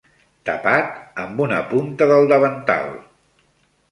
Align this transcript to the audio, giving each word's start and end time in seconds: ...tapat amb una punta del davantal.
...tapat 0.49 0.87
amb 1.25 1.43
una 1.45 1.59
punta 1.73 2.09
del 2.13 2.27
davantal. 2.33 2.89